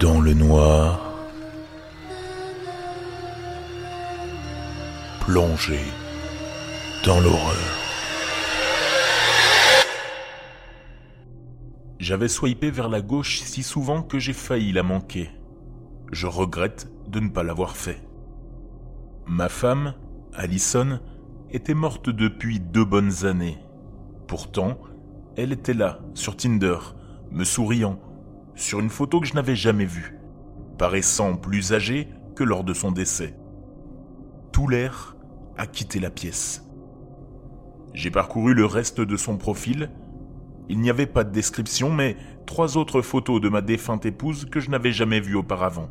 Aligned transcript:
Dans 0.00 0.20
le 0.20 0.32
noir, 0.32 1.12
plongé 5.20 5.80
dans 7.04 7.18
l'horreur. 7.18 7.56
J'avais 11.98 12.28
swipé 12.28 12.70
vers 12.70 12.88
la 12.88 13.00
gauche 13.00 13.40
si 13.40 13.64
souvent 13.64 14.02
que 14.02 14.20
j'ai 14.20 14.32
failli 14.32 14.70
la 14.70 14.84
manquer. 14.84 15.30
Je 16.12 16.28
regrette 16.28 16.88
de 17.08 17.18
ne 17.18 17.28
pas 17.28 17.42
l'avoir 17.42 17.76
fait. 17.76 18.00
Ma 19.26 19.48
femme, 19.48 19.94
Allison, 20.32 21.00
était 21.50 21.74
morte 21.74 22.08
depuis 22.08 22.60
deux 22.60 22.84
bonnes 22.84 23.26
années. 23.26 23.58
Pourtant, 24.28 24.78
elle 25.36 25.50
était 25.50 25.74
là, 25.74 25.98
sur 26.14 26.36
Tinder, 26.36 26.78
me 27.32 27.42
souriant, 27.42 27.98
sur 28.58 28.80
une 28.80 28.90
photo 28.90 29.20
que 29.20 29.26
je 29.26 29.34
n'avais 29.34 29.56
jamais 29.56 29.84
vue, 29.84 30.18
paraissant 30.78 31.36
plus 31.36 31.72
âgée 31.72 32.08
que 32.34 32.42
lors 32.42 32.64
de 32.64 32.74
son 32.74 32.90
décès. 32.90 33.36
Tout 34.52 34.68
l'air 34.68 35.16
a 35.56 35.66
quitté 35.66 36.00
la 36.00 36.10
pièce. 36.10 36.64
J'ai 37.94 38.10
parcouru 38.10 38.54
le 38.54 38.66
reste 38.66 39.00
de 39.00 39.16
son 39.16 39.38
profil. 39.38 39.90
Il 40.68 40.80
n'y 40.80 40.90
avait 40.90 41.06
pas 41.06 41.24
de 41.24 41.30
description, 41.30 41.90
mais 41.90 42.16
trois 42.46 42.76
autres 42.76 43.00
photos 43.00 43.40
de 43.40 43.48
ma 43.48 43.60
défunte 43.60 44.06
épouse 44.06 44.44
que 44.44 44.60
je 44.60 44.70
n'avais 44.70 44.92
jamais 44.92 45.20
vues 45.20 45.36
auparavant, 45.36 45.88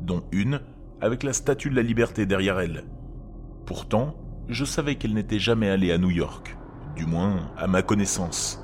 dont 0.00 0.24
une 0.30 0.60
avec 1.00 1.22
la 1.22 1.32
statue 1.32 1.70
de 1.70 1.76
la 1.76 1.82
liberté 1.82 2.26
derrière 2.26 2.60
elle. 2.60 2.84
Pourtant, 3.66 4.14
je 4.48 4.64
savais 4.66 4.96
qu'elle 4.96 5.14
n'était 5.14 5.38
jamais 5.38 5.70
allée 5.70 5.90
à 5.90 5.98
New 5.98 6.10
York, 6.10 6.56
du 6.96 7.06
moins 7.06 7.50
à 7.56 7.66
ma 7.66 7.82
connaissance. 7.82 8.62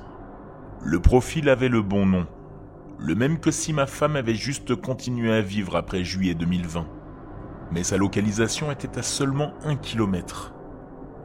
Le 0.83 0.99
profil 0.99 1.49
avait 1.49 1.69
le 1.69 1.81
bon 1.81 2.05
nom, 2.05 2.27
le 3.03 3.15
même 3.15 3.39
que 3.39 3.49
si 3.49 3.73
ma 3.73 3.87
femme 3.87 4.15
avait 4.15 4.35
juste 4.35 4.75
continué 4.75 5.33
à 5.33 5.41
vivre 5.41 5.75
après 5.75 6.03
juillet 6.03 6.35
2020. 6.35 6.85
Mais 7.71 7.83
sa 7.83 7.97
localisation 7.97 8.71
était 8.71 8.99
à 8.99 9.01
seulement 9.01 9.53
un 9.63 9.75
kilomètre. 9.75 10.53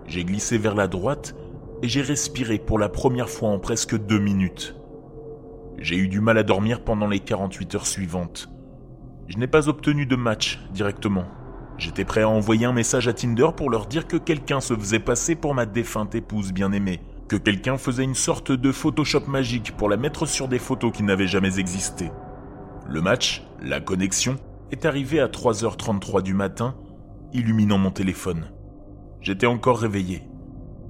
J'ai 0.06 0.24
glissé 0.24 0.56
vers 0.56 0.74
la 0.74 0.88
droite 0.88 1.34
et 1.82 1.88
j'ai 1.88 2.00
respiré 2.00 2.58
pour 2.58 2.78
la 2.78 2.88
première 2.88 3.28
fois 3.28 3.50
en 3.50 3.58
presque 3.58 3.97
deux 3.98 4.19
minutes. 4.19 4.74
J'ai 5.78 5.97
eu 5.97 6.08
du 6.08 6.22
mal 6.22 6.38
à 6.38 6.42
dormir 6.42 6.82
pendant 6.82 7.08
les 7.08 7.20
48 7.20 7.74
heures 7.74 7.86
suivantes. 7.86 8.48
Je 9.28 9.36
n'ai 9.36 9.48
pas 9.48 9.69
obtenu 9.69 10.06
de 10.06 10.16
match 10.16 10.60
directement. 10.72 11.27
J'étais 11.77 12.06
prêt 12.06 12.22
à 12.22 12.28
envoyer 12.28 12.64
un 12.64 12.72
message 12.72 13.06
à 13.06 13.12
Tinder 13.12 13.48
pour 13.54 13.69
leur 13.69 13.86
dire 13.86 14.06
que 14.06 14.16
quelqu'un 14.16 14.60
se 14.60 14.74
faisait 14.74 14.98
passer 14.98 15.34
pour 15.34 15.52
ma 15.52 15.66
défunte 15.66 16.14
épouse 16.14 16.52
bien-aimée, 16.54 17.02
que 17.28 17.36
quelqu'un 17.36 17.77
faisait 17.77 18.05
une 18.05 18.14
sorte 18.14 18.52
de 18.52 18.72
Photoshop 18.72 19.27
magique 19.27 19.77
pour 19.77 19.88
la 19.88 19.96
mettre 19.96 20.27
sur 20.27 20.48
des 20.48 20.58
photos 20.58 20.92
qui 20.92 21.02
n'avaient 21.02 21.27
jamais 21.27 21.58
existé. 21.58 22.10
Le 22.88 23.00
match, 23.00 23.42
la 23.60 23.80
connexion, 23.80 24.36
est 24.70 24.84
arrivé 24.84 25.20
à 25.20 25.27
3h33 25.27 26.22
du 26.22 26.34
matin, 26.34 26.77
illuminant 27.32 27.78
mon 27.78 27.91
téléphone. 27.91 28.50
J'étais 29.20 29.47
encore 29.47 29.78
réveillé. 29.78 30.22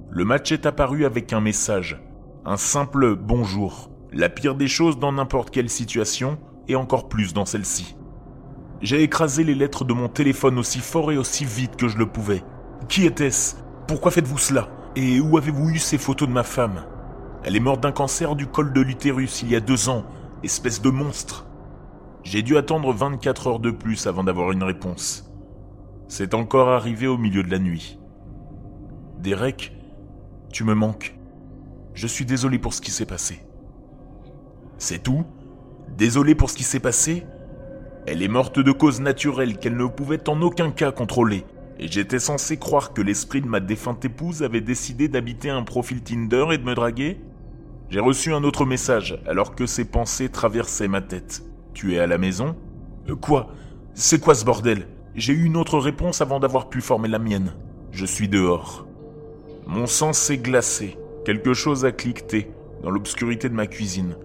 Le 0.09 0.25
match 0.25 0.51
est 0.51 0.65
apparu 0.65 1.05
avec 1.05 1.33
un 1.33 1.41
message, 1.41 2.01
un 2.45 2.57
simple 2.57 3.15
bonjour, 3.15 3.91
la 4.13 4.29
pire 4.29 4.55
des 4.55 4.67
choses 4.67 4.99
dans 4.99 5.11
n'importe 5.11 5.49
quelle 5.49 5.69
situation 5.69 6.37
et 6.67 6.75
encore 6.75 7.09
plus 7.09 7.33
dans 7.33 7.45
celle-ci. 7.45 7.95
J'ai 8.81 9.01
écrasé 9.01 9.43
les 9.43 9.55
lettres 9.55 9.85
de 9.85 9.93
mon 9.93 10.07
téléphone 10.07 10.59
aussi 10.59 10.79
fort 10.79 11.11
et 11.11 11.17
aussi 11.17 11.45
vite 11.45 11.75
que 11.77 11.87
je 11.87 11.97
le 11.97 12.05
pouvais. 12.05 12.43
Qui 12.87 13.05
était-ce? 13.05 13.55
Pourquoi 13.87 14.11
faites-vous 14.11 14.37
cela? 14.37 14.69
Et 14.99 15.19
où 15.19 15.37
avez-vous 15.37 15.69
eu 15.69 15.77
ces 15.77 15.99
photos 15.99 16.27
de 16.27 16.33
ma 16.33 16.41
femme? 16.41 16.83
Elle 17.43 17.55
est 17.55 17.59
morte 17.59 17.81
d'un 17.81 17.91
cancer 17.91 18.35
du 18.35 18.47
col 18.47 18.73
de 18.73 18.81
l'utérus 18.81 19.43
il 19.43 19.51
y 19.51 19.55
a 19.55 19.59
deux 19.59 19.89
ans, 19.89 20.03
espèce 20.41 20.81
de 20.81 20.89
monstre. 20.89 21.45
J'ai 22.23 22.41
dû 22.41 22.57
attendre 22.57 22.91
24 22.91 23.45
heures 23.45 23.59
de 23.59 23.69
plus 23.69 24.07
avant 24.07 24.23
d'avoir 24.23 24.51
une 24.51 24.63
réponse. 24.63 25.31
C'est 26.07 26.33
encore 26.33 26.69
arrivé 26.69 27.05
au 27.05 27.19
milieu 27.19 27.43
de 27.43 27.51
la 27.51 27.59
nuit. 27.59 27.99
Derek, 29.19 29.71
tu 30.51 30.63
me 30.63 30.73
manques. 30.73 31.15
Je 31.93 32.07
suis 32.07 32.25
désolé 32.25 32.57
pour 32.57 32.73
ce 32.73 32.81
qui 32.81 32.89
s'est 32.89 33.05
passé. 33.05 33.45
C'est 34.79 35.03
tout? 35.03 35.25
Désolé 35.95 36.33
pour 36.33 36.49
ce 36.49 36.55
qui 36.55 36.63
s'est 36.63 36.79
passé? 36.79 37.27
Elle 38.07 38.23
est 38.23 38.27
morte 38.27 38.57
de 38.57 38.71
cause 38.71 38.99
naturelle 38.99 39.59
qu'elle 39.59 39.77
ne 39.77 39.85
pouvait 39.85 40.27
en 40.27 40.41
aucun 40.41 40.71
cas 40.71 40.91
contrôler. 40.91 41.45
Et 41.79 41.87
j'étais 41.87 42.19
censé 42.19 42.57
croire 42.57 42.93
que 42.93 43.01
l'esprit 43.01 43.41
de 43.41 43.47
ma 43.47 43.59
défunte 43.59 44.03
épouse 44.03 44.41
avait 44.41 44.61
décidé 44.61 45.07
d'habiter 45.07 45.49
un 45.49 45.63
profil 45.63 46.01
Tinder 46.01 46.47
et 46.51 46.57
de 46.57 46.63
me 46.63 46.73
draguer 46.73 47.19
J'ai 47.89 47.99
reçu 47.99 48.33
un 48.33 48.43
autre 48.43 48.65
message 48.65 49.19
alors 49.27 49.55
que 49.55 49.65
ces 49.65 49.85
pensées 49.85 50.29
traversaient 50.29 50.87
ma 50.87 51.01
tête. 51.01 51.43
Tu 51.73 51.93
es 51.95 51.99
à 51.99 52.07
la 52.07 52.17
maison? 52.17 52.55
Euh, 53.09 53.15
Quoi? 53.15 53.53
C'est 53.93 54.19
quoi 54.19 54.35
ce 54.35 54.45
bordel? 54.45 54.87
J'ai 55.15 55.33
eu 55.33 55.45
une 55.45 55.57
autre 55.57 55.79
réponse 55.79 56.21
avant 56.21 56.39
d'avoir 56.39 56.69
pu 56.69 56.81
former 56.81 57.07
la 57.07 57.19
mienne. 57.19 57.53
Je 57.91 58.05
suis 58.05 58.27
dehors. 58.27 58.87
Mon 59.65 59.87
sang 59.87 60.13
s'est 60.13 60.37
glacé. 60.37 60.97
Quelque 61.25 61.53
chose 61.53 61.85
a 61.85 61.91
cliqueté 61.91 62.51
dans 62.83 62.91
l'obscurité 62.91 63.49
de 63.49 63.55
ma 63.55 63.67
cuisine. 63.67 64.15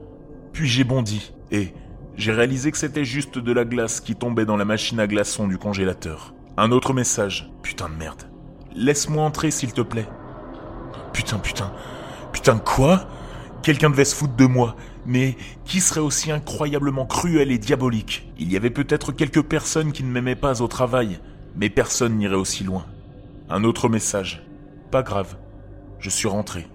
Puis 0.52 0.68
j'ai 0.68 0.84
bondi 0.84 1.32
et 1.50 1.72
j'ai 2.16 2.32
réalisé 2.32 2.70
que 2.70 2.76
c'était 2.76 3.04
juste 3.04 3.38
de 3.38 3.52
la 3.52 3.64
glace 3.64 4.00
qui 4.00 4.14
tombait 4.14 4.44
dans 4.44 4.58
la 4.58 4.66
machine 4.66 5.00
à 5.00 5.06
glaçons 5.06 5.48
du 5.48 5.56
congélateur. 5.58 6.34
Un 6.58 6.70
autre 6.70 6.92
message. 6.92 7.50
Putain 7.62 7.88
de 7.88 7.94
merde. 7.94 8.24
Laisse-moi 8.74 9.24
entrer, 9.24 9.50
s'il 9.50 9.72
te 9.72 9.80
plaît. 9.80 10.06
Putain, 11.12 11.38
putain. 11.38 11.72
Putain, 12.32 12.58
quoi? 12.58 13.06
Quelqu'un 13.62 13.88
devait 13.88 14.04
se 14.04 14.14
foutre 14.14 14.36
de 14.36 14.44
moi. 14.44 14.76
Mais 15.06 15.36
qui 15.64 15.80
serait 15.80 16.00
aussi 16.00 16.30
incroyablement 16.30 17.06
cruel 17.06 17.50
et 17.50 17.58
diabolique? 17.58 18.30
Il 18.38 18.52
y 18.52 18.56
avait 18.56 18.70
peut-être 18.70 19.12
quelques 19.12 19.42
personnes 19.42 19.92
qui 19.92 20.04
ne 20.04 20.10
m'aimaient 20.10 20.36
pas 20.36 20.60
au 20.60 20.68
travail, 20.68 21.20
mais 21.56 21.70
personne 21.70 22.18
n'irait 22.18 22.34
aussi 22.34 22.64
loin. 22.64 22.84
Un 23.48 23.64
autre 23.64 23.88
message. 23.88 24.46
Pas 24.90 25.02
grave. 25.02 25.36
Je 25.98 26.10
suis 26.10 26.28
rentré. 26.28 26.66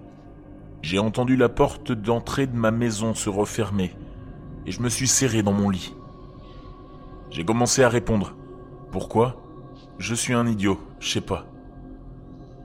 J'ai 0.82 0.98
entendu 0.98 1.36
la 1.36 1.48
porte 1.48 1.92
d'entrée 1.92 2.46
de 2.46 2.56
ma 2.56 2.70
maison 2.70 3.14
se 3.14 3.28
refermer 3.28 3.94
et 4.66 4.70
je 4.70 4.80
me 4.80 4.88
suis 4.88 5.08
serré 5.08 5.42
dans 5.42 5.52
mon 5.52 5.70
lit. 5.70 5.94
J'ai 7.30 7.44
commencé 7.44 7.82
à 7.82 7.88
répondre. 7.88 8.34
Pourquoi? 8.92 9.47
Je 9.98 10.14
suis 10.14 10.34
un 10.34 10.46
idiot, 10.46 10.80
je 11.00 11.10
sais 11.10 11.20
pas. 11.20 11.46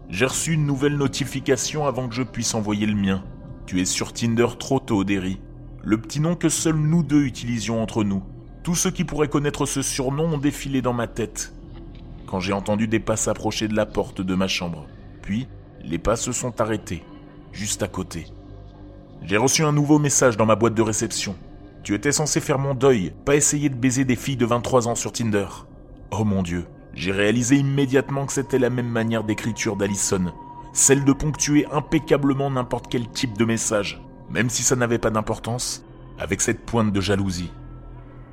J'ai 0.09 0.25
reçu 0.25 0.53
une 0.53 0.65
nouvelle 0.65 0.97
notification 0.97 1.87
avant 1.87 2.07
que 2.07 2.15
je 2.15 2.23
puisse 2.23 2.53
envoyer 2.53 2.85
le 2.85 2.95
mien. 2.95 3.23
Tu 3.65 3.81
es 3.81 3.85
sur 3.85 4.13
Tinder 4.13 4.47
trop 4.59 4.79
tôt, 4.79 5.03
Derry. 5.03 5.39
Le 5.81 5.99
petit 5.99 6.19
nom 6.19 6.35
que 6.35 6.49
seuls 6.49 6.75
nous 6.75 7.03
deux 7.03 7.23
utilisions 7.23 7.81
entre 7.81 8.03
nous. 8.03 8.23
Tous 8.61 8.75
ceux 8.75 8.91
qui 8.91 9.03
pourraient 9.03 9.27
connaître 9.27 9.65
ce 9.65 9.81
surnom 9.81 10.33
ont 10.33 10.37
défilé 10.37 10.81
dans 10.81 10.93
ma 10.93 11.07
tête. 11.07 11.53
Quand 12.27 12.39
j'ai 12.39 12.53
entendu 12.53 12.87
des 12.87 12.99
pas 12.99 13.17
s'approcher 13.17 13.67
de 13.67 13.75
la 13.75 13.85
porte 13.85 14.21
de 14.21 14.35
ma 14.35 14.47
chambre. 14.47 14.85
Puis, 15.21 15.47
les 15.83 15.97
pas 15.97 16.15
se 16.15 16.31
sont 16.31 16.61
arrêtés, 16.61 17.03
juste 17.51 17.83
à 17.83 17.87
côté. 17.87 18.27
J'ai 19.23 19.37
reçu 19.37 19.63
un 19.63 19.71
nouveau 19.71 19.99
message 19.99 20.37
dans 20.37 20.45
ma 20.45 20.55
boîte 20.55 20.75
de 20.75 20.81
réception. 20.81 21.35
Tu 21.83 21.95
étais 21.95 22.11
censé 22.11 22.39
faire 22.39 22.59
mon 22.59 22.75
deuil, 22.75 23.13
pas 23.25 23.35
essayer 23.35 23.69
de 23.69 23.75
baiser 23.75 24.05
des 24.05 24.15
filles 24.15 24.37
de 24.37 24.45
23 24.45 24.87
ans 24.87 24.95
sur 24.95 25.11
Tinder. 25.11 25.47
Oh 26.11 26.23
mon 26.23 26.43
dieu, 26.43 26.65
j'ai 26.93 27.11
réalisé 27.11 27.57
immédiatement 27.57 28.25
que 28.25 28.33
c'était 28.33 28.59
la 28.59 28.69
même 28.69 28.89
manière 28.89 29.23
d'écriture 29.23 29.75
d'Alison, 29.75 30.33
celle 30.73 31.05
de 31.05 31.13
ponctuer 31.13 31.65
impeccablement 31.71 32.51
n'importe 32.51 32.87
quel 32.89 33.09
type 33.09 33.37
de 33.37 33.45
message, 33.45 34.01
même 34.29 34.49
si 34.49 34.63
ça 34.63 34.75
n'avait 34.75 34.99
pas 34.99 35.09
d'importance, 35.09 35.85
avec 36.19 36.41
cette 36.41 36.65
pointe 36.65 36.93
de 36.93 37.01
jalousie. 37.01 37.51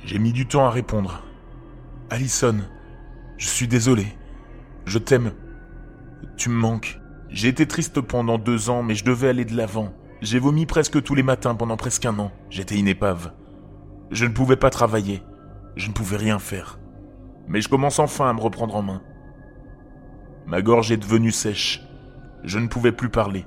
J'ai 0.05 0.19
mis 0.19 0.33
du 0.33 0.47
temps 0.47 0.67
à 0.67 0.71
répondre. 0.71 1.23
Alison, 2.11 2.57
je 3.37 3.49
suis 3.49 3.69
désolé. 3.69 4.07
Je 4.85 4.99
t'aime. 4.99 5.33
Tu 6.37 6.49
me 6.51 6.55
manques. 6.55 7.01
J'ai 7.29 7.49
été 7.49 7.67
triste 7.67 8.01
pendant 8.01 8.39
deux 8.39 8.71
ans, 8.71 8.83
mais 8.83 8.95
je 8.95 9.05
devais 9.05 9.29
aller 9.29 9.45
de 9.45 9.57
l'avant. 9.57 9.95
J'ai 10.21 10.39
vomi 10.39 10.67
presque 10.67 11.03
tous 11.03 11.15
les 11.15 11.23
matins 11.23 11.55
pendant 11.55 11.77
presque 11.77 12.05
un 12.05 12.19
an. 12.19 12.33
J'étais 12.51 12.79
une 12.79 12.89
épave. 12.89 13.33
Je 14.11 14.27
ne 14.27 14.33
pouvais 14.33 14.57
pas 14.57 14.71
travailler. 14.71 15.23
Je 15.77 15.89
ne 15.89 15.93
pouvais 15.93 16.17
rien 16.17 16.39
faire. 16.39 16.79
Mais 17.49 17.61
je 17.61 17.69
commence 17.69 17.99
enfin 17.99 18.29
à 18.29 18.33
me 18.33 18.41
reprendre 18.41 18.77
en 18.77 18.83
main. 18.83 19.03
Ma 20.47 20.63
gorge 20.63 20.93
est 20.93 20.97
devenue 20.97 21.33
sèche. 21.33 21.83
Je 22.45 22.59
ne 22.59 22.69
pouvais 22.69 22.93
plus 22.93 23.09
parler. 23.09 23.47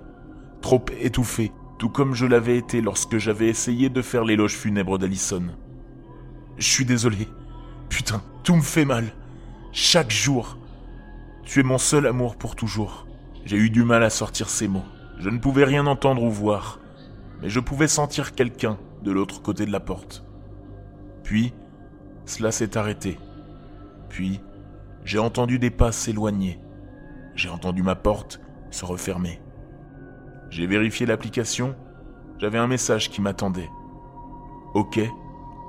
Trop 0.62 0.84
étouffé, 1.00 1.52
tout 1.80 1.90
comme 1.90 2.14
je 2.14 2.26
l'avais 2.26 2.58
été 2.58 2.82
lorsque 2.82 3.18
j'avais 3.18 3.48
essayé 3.48 3.90
de 3.90 4.02
faire 4.02 4.24
l'éloge 4.24 4.56
funèbre 4.56 4.98
d'Alison. 4.98 5.44
Je 6.58 6.68
suis 6.68 6.86
désolé. 6.86 7.28
Putain, 7.90 8.22
tout 8.44 8.56
me 8.56 8.62
fait 8.62 8.86
mal. 8.86 9.14
Chaque 9.72 10.12
jour. 10.12 10.58
Tu 11.44 11.60
es 11.60 11.64
mon 11.64 11.78
seul 11.78 12.08
amour 12.08 12.38
pour 12.38 12.56
toujours. 12.56 13.08
J'ai 13.46 13.58
eu 13.58 13.70
du 13.70 13.84
mal 13.84 14.04
à 14.04 14.10
sortir 14.10 14.50
ces 14.50 14.68
mots. 14.68 14.86
Je 15.20 15.30
ne 15.30 15.40
pouvais 15.40 15.66
rien 15.66 15.86
entendre 15.86 16.24
ou 16.24 16.30
voir, 16.30 16.80
mais 17.42 17.50
je 17.50 17.60
pouvais 17.60 17.88
sentir 17.88 18.36
quelqu'un 18.36 18.78
de 19.04 19.12
l'autre 19.12 19.42
côté 19.42 19.66
de 19.66 19.72
la 19.72 19.80
porte. 19.80 20.24
Puis, 21.24 21.54
cela 22.26 22.52
s'est 22.52 22.78
arrêté. 22.78 23.20
Puis, 24.14 24.40
j'ai 25.06 25.18
entendu 25.18 25.58
des 25.58 25.72
pas 25.72 25.92
s'éloigner. 25.92 26.60
J'ai 27.34 27.50
entendu 27.50 27.82
ma 27.82 27.96
porte 27.96 28.40
se 28.70 28.86
refermer. 28.86 29.42
J'ai 30.52 30.68
vérifié 30.68 31.08
l'application. 31.08 31.76
J'avais 32.38 32.60
un 32.60 32.68
message 32.68 33.10
qui 33.10 33.22
m'attendait. 33.22 33.72
Ok, 34.76 35.00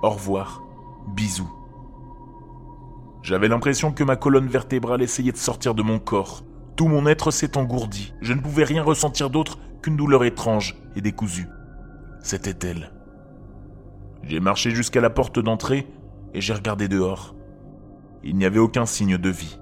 au 0.02 0.10
revoir, 0.10 0.62
bisous. 1.08 1.50
J'avais 3.22 3.48
l'impression 3.48 3.92
que 3.92 4.04
ma 4.04 4.16
colonne 4.16 4.48
vertébrale 4.48 5.00
essayait 5.00 5.32
de 5.32 5.38
sortir 5.38 5.74
de 5.74 5.82
mon 5.82 5.98
corps. 5.98 6.42
Tout 6.76 6.86
mon 6.86 7.06
être 7.06 7.30
s'est 7.30 7.56
engourdi. 7.56 8.12
Je 8.20 8.34
ne 8.34 8.42
pouvais 8.42 8.64
rien 8.64 8.82
ressentir 8.82 9.30
d'autre 9.30 9.58
qu'une 9.80 9.96
douleur 9.96 10.22
étrange 10.22 10.76
et 10.96 11.00
décousue. 11.00 11.48
C'était 12.20 12.68
elle. 12.68 12.92
J'ai 14.22 14.40
marché 14.40 14.70
jusqu'à 14.70 15.00
la 15.00 15.08
porte 15.08 15.38
d'entrée 15.38 15.86
et 16.34 16.42
j'ai 16.42 16.52
regardé 16.52 16.88
dehors. 16.88 17.33
Il 18.26 18.36
n'y 18.36 18.46
avait 18.46 18.58
aucun 18.58 18.86
signe 18.86 19.18
de 19.18 19.28
vie. 19.28 19.58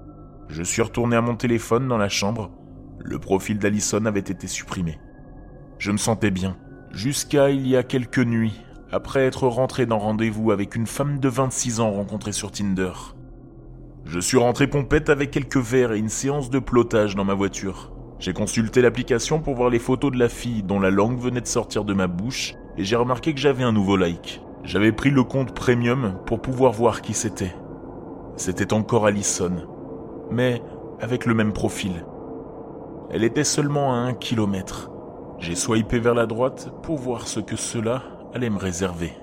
Je 0.47 0.63
suis 0.63 0.81
retourné 0.81 1.17
à 1.17 1.21
mon 1.21 1.35
téléphone 1.35 1.89
dans 1.89 1.97
la 1.97 2.07
chambre. 2.07 2.49
Le 3.03 3.19
profil 3.19 3.59
d'Alison 3.59 4.05
avait 4.05 4.21
été 4.21 4.47
supprimé. 4.47 4.99
Je 5.79 5.91
me 5.91 5.97
sentais 5.97 6.31
bien, 6.31 6.55
jusqu'à 6.93 7.49
il 7.49 7.67
y 7.67 7.75
a 7.75 7.83
quelques 7.83 8.19
nuits, 8.19 8.61
après 8.89 9.25
être 9.25 9.47
rentré 9.47 9.85
dans 9.85 9.99
rendez-vous 9.99 10.51
avec 10.51 10.75
une 10.75 10.87
femme 10.87 11.19
de 11.19 11.27
26 11.27 11.81
ans 11.81 11.91
rencontrée 11.91 12.31
sur 12.31 12.53
Tinder. 12.53 12.93
Je 14.05 14.21
suis 14.21 14.37
rentré 14.37 14.67
pompette 14.67 15.09
avec 15.09 15.31
quelques 15.31 15.57
verres 15.57 15.91
et 15.91 15.99
une 15.99 16.07
séance 16.07 16.49
de 16.49 16.59
plotage 16.59 17.15
dans 17.15 17.25
ma 17.25 17.33
voiture. 17.33 17.91
J'ai 18.19 18.31
consulté 18.31 18.81
l'application 18.81 19.41
pour 19.41 19.55
voir 19.55 19.71
les 19.71 19.79
photos 19.79 20.09
de 20.13 20.19
la 20.19 20.29
fille 20.29 20.63
dont 20.63 20.79
la 20.79 20.89
langue 20.89 21.19
venait 21.19 21.41
de 21.41 21.47
sortir 21.47 21.83
de 21.83 21.93
ma 21.93 22.07
bouche 22.07 22.55
et 22.77 22.85
j'ai 22.85 22.95
remarqué 22.95 23.33
que 23.33 23.41
j'avais 23.41 23.63
un 23.63 23.73
nouveau 23.73 23.97
like. 23.97 24.41
J'avais 24.63 24.93
pris 24.93 25.09
le 25.09 25.25
compte 25.25 25.53
premium 25.53 26.17
pour 26.25 26.41
pouvoir 26.41 26.71
voir 26.71 27.01
qui 27.01 27.13
c'était. 27.13 27.53
C'était 28.35 28.73
encore 28.73 29.05
Allison, 29.05 29.67
mais 30.31 30.61
avec 30.99 31.25
le 31.25 31.33
même 31.33 31.53
profil. 31.53 32.05
Elle 33.11 33.23
était 33.23 33.43
seulement 33.43 33.93
à 33.93 33.97
un 33.97 34.13
kilomètre. 34.13 34.89
J'ai 35.37 35.55
swipé 35.55 35.99
vers 35.99 36.15
la 36.15 36.25
droite 36.25 36.71
pour 36.81 36.97
voir 36.97 37.27
ce 37.27 37.39
que 37.39 37.55
cela 37.55 38.01
allait 38.33 38.49
me 38.49 38.57
réserver. 38.57 39.13